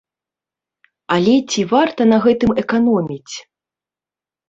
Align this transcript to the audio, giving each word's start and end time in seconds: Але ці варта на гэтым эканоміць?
Але 1.17 1.35
ці 1.51 1.61
варта 1.75 2.01
на 2.11 2.17
гэтым 2.27 2.57
эканоміць? 2.65 3.33